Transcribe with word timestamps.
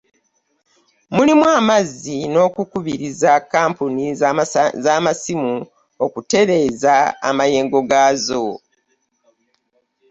Mulimu, 1.15 1.45
amazzi 1.59 2.17
n'okukubiriza 2.31 3.31
kkampuni 3.41 4.05
z'amasimu 4.83 5.53
okutereeza 6.05 6.93
amayengo 7.29 7.79
gaazo 7.89 8.43